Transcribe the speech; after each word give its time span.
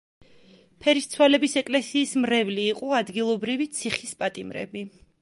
ფერისცვალების 0.85 1.53
ეკლესიის 1.61 2.15
მრევლი 2.25 2.67
იყო 2.75 2.93
ადგილობრივი 3.03 3.71
ციხის 3.77 4.19
პატიმრები. 4.25 4.89